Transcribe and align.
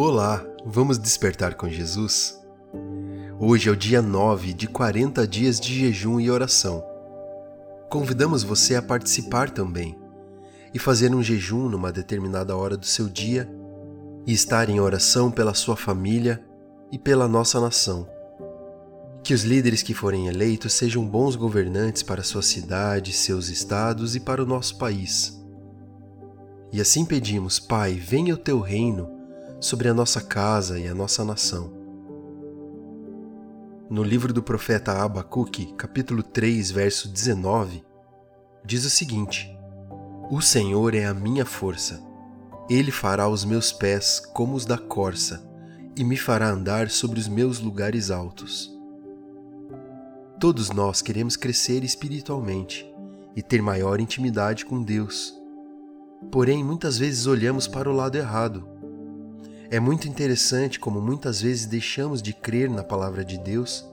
Olá, 0.00 0.46
vamos 0.64 0.96
despertar 0.96 1.54
com 1.54 1.68
Jesus? 1.68 2.40
Hoje 3.40 3.68
é 3.68 3.72
o 3.72 3.76
dia 3.76 4.00
9 4.00 4.52
de 4.52 4.68
40 4.68 5.26
dias 5.26 5.58
de 5.58 5.74
jejum 5.74 6.20
e 6.20 6.30
oração. 6.30 6.84
Convidamos 7.90 8.44
você 8.44 8.76
a 8.76 8.82
participar 8.82 9.50
também 9.50 9.98
e 10.72 10.78
fazer 10.78 11.12
um 11.12 11.20
jejum 11.20 11.68
numa 11.68 11.90
determinada 11.90 12.56
hora 12.56 12.76
do 12.76 12.86
seu 12.86 13.08
dia 13.08 13.50
e 14.24 14.32
estar 14.32 14.68
em 14.68 14.78
oração 14.78 15.32
pela 15.32 15.52
sua 15.52 15.76
família 15.76 16.44
e 16.92 16.98
pela 16.98 17.26
nossa 17.26 17.60
nação. 17.60 18.08
Que 19.28 19.34
os 19.34 19.42
líderes 19.42 19.82
que 19.82 19.92
forem 19.92 20.26
eleitos 20.26 20.72
sejam 20.72 21.06
bons 21.06 21.36
governantes 21.36 22.02
para 22.02 22.22
sua 22.22 22.40
cidade, 22.40 23.12
seus 23.12 23.50
estados 23.50 24.16
e 24.16 24.20
para 24.20 24.42
o 24.42 24.46
nosso 24.46 24.78
país. 24.78 25.38
E 26.72 26.80
assim 26.80 27.04
pedimos, 27.04 27.60
Pai, 27.60 27.92
venha 27.92 28.32
o 28.32 28.38
teu 28.38 28.58
reino 28.58 29.06
sobre 29.60 29.86
a 29.86 29.92
nossa 29.92 30.22
casa 30.22 30.80
e 30.80 30.88
a 30.88 30.94
nossa 30.94 31.26
nação. 31.26 31.70
No 33.90 34.02
livro 34.02 34.32
do 34.32 34.42
profeta 34.42 34.92
Abacuque, 34.92 35.74
capítulo 35.76 36.22
3, 36.22 36.70
verso 36.70 37.06
19, 37.06 37.84
diz 38.64 38.86
o 38.86 38.90
seguinte: 38.90 39.54
O 40.30 40.40
Senhor 40.40 40.94
é 40.94 41.04
a 41.04 41.12
minha 41.12 41.44
força. 41.44 42.02
Ele 42.70 42.90
fará 42.90 43.28
os 43.28 43.44
meus 43.44 43.72
pés 43.72 44.22
como 44.32 44.56
os 44.56 44.64
da 44.64 44.78
corça 44.78 45.46
e 45.94 46.02
me 46.02 46.16
fará 46.16 46.48
andar 46.48 46.88
sobre 46.88 47.20
os 47.20 47.28
meus 47.28 47.60
lugares 47.60 48.10
altos. 48.10 48.77
Todos 50.40 50.70
nós 50.70 51.02
queremos 51.02 51.36
crescer 51.36 51.84
espiritualmente 51.84 52.86
e 53.34 53.42
ter 53.42 53.60
maior 53.60 54.00
intimidade 54.00 54.64
com 54.64 54.82
Deus. 54.82 55.34
Porém, 56.30 56.64
muitas 56.64 56.98
vezes 56.98 57.26
olhamos 57.26 57.66
para 57.66 57.90
o 57.90 57.92
lado 57.92 58.16
errado 58.16 58.78
é 59.70 59.78
muito 59.78 60.08
interessante 60.08 60.80
como 60.80 60.98
muitas 60.98 61.42
vezes 61.42 61.66
deixamos 61.66 62.22
de 62.22 62.32
crer 62.32 62.70
na 62.70 62.82
palavra 62.82 63.22
de 63.22 63.36
Deus 63.36 63.84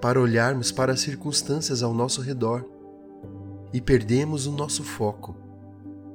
para 0.00 0.18
olharmos 0.18 0.72
para 0.72 0.94
as 0.94 1.00
circunstâncias 1.00 1.82
ao 1.82 1.92
nosso 1.92 2.22
redor 2.22 2.64
e 3.74 3.80
perdemos 3.80 4.46
o 4.46 4.52
nosso 4.52 4.82
foco. 4.82 5.36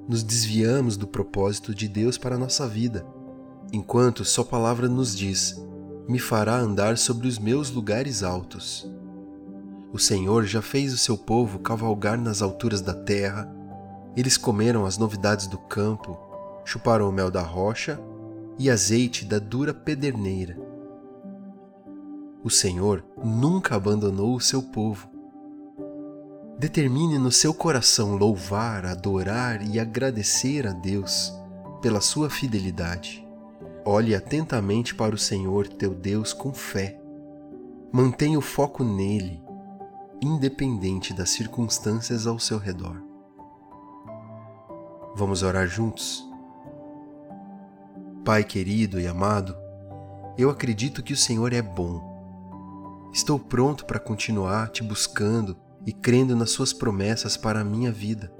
Nos 0.09 0.23
desviamos 0.23 0.97
do 0.97 1.05
propósito 1.05 1.75
de 1.75 1.87
Deus 1.87 2.17
para 2.17 2.35
a 2.35 2.39
nossa 2.39 2.67
vida, 2.67 3.05
enquanto 3.71 4.25
Sua 4.25 4.43
palavra 4.43 4.89
nos 4.89 5.15
diz: 5.15 5.63
Me 6.09 6.17
fará 6.17 6.57
andar 6.57 6.97
sobre 6.97 7.27
os 7.27 7.37
meus 7.37 7.69
lugares 7.69 8.23
altos. 8.23 8.90
O 9.93 9.99
Senhor 9.99 10.45
já 10.45 10.61
fez 10.61 10.93
o 10.93 10.97
seu 10.97 11.17
povo 11.17 11.59
cavalgar 11.59 12.17
nas 12.17 12.41
alturas 12.41 12.81
da 12.81 12.93
terra, 12.93 13.51
eles 14.15 14.37
comeram 14.37 14.85
as 14.85 14.97
novidades 14.97 15.47
do 15.47 15.57
campo, 15.57 16.17
chuparam 16.63 17.09
o 17.09 17.11
mel 17.11 17.29
da 17.29 17.41
rocha 17.41 17.99
e 18.57 18.69
azeite 18.69 19.25
da 19.25 19.39
dura 19.39 19.73
pederneira. 19.73 20.57
O 22.43 22.49
Senhor 22.49 23.03
nunca 23.23 23.75
abandonou 23.75 24.35
o 24.35 24.41
seu 24.41 24.63
povo. 24.63 25.09
Determine 26.57 27.17
no 27.17 27.31
seu 27.31 27.53
coração 27.53 28.15
louvar, 28.15 28.85
adorar 28.85 29.61
e 29.65 29.79
agradecer 29.79 30.67
a 30.67 30.71
Deus 30.71 31.33
pela 31.81 32.01
sua 32.01 32.29
fidelidade. 32.29 33.27
Olhe 33.85 34.13
atentamente 34.13 34.93
para 34.93 35.15
o 35.15 35.17
Senhor 35.17 35.67
teu 35.67 35.93
Deus 35.93 36.33
com 36.33 36.53
fé. 36.53 36.99
Mantenha 37.91 38.37
o 38.37 38.41
foco 38.41 38.83
nele, 38.83 39.41
independente 40.21 41.13
das 41.13 41.31
circunstâncias 41.31 42.27
ao 42.27 42.37
seu 42.37 42.57
redor. 42.57 43.01
Vamos 45.15 45.41
orar 45.43 45.67
juntos? 45.67 46.25
Pai 48.23 48.43
querido 48.43 48.99
e 48.99 49.07
amado, 49.07 49.57
eu 50.37 50.49
acredito 50.49 51.01
que 51.01 51.13
o 51.13 51.17
Senhor 51.17 51.53
é 51.53 51.61
bom. 51.61 53.09
Estou 53.11 53.39
pronto 53.39 53.85
para 53.85 53.99
continuar 53.99 54.69
te 54.69 54.83
buscando 54.83 55.57
e 55.85 55.91
crendo 55.91 56.35
nas 56.35 56.51
Suas 56.51 56.71
promessas 56.71 57.35
para 57.35 57.61
a 57.61 57.65
minha 57.65 57.91
vida. 57.91 58.31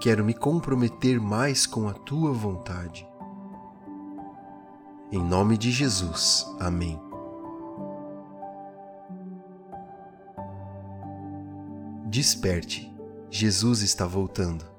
Quero 0.00 0.24
me 0.24 0.32
comprometer 0.32 1.20
mais 1.20 1.66
com 1.66 1.88
a 1.88 1.92
Tua 1.92 2.32
vontade. 2.32 3.06
Em 5.10 5.22
nome 5.22 5.58
de 5.58 5.70
Jesus. 5.70 6.46
Amém. 6.58 7.05
Desperte, 12.08 12.88
Jesus 13.28 13.82
está 13.82 14.06
voltando. 14.06 14.75